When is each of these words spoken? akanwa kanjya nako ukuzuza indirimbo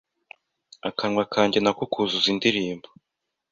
akanwa 0.89 1.23
kanjya 1.33 1.59
nako 1.61 1.81
ukuzuza 1.87 2.27
indirimbo 2.33 2.87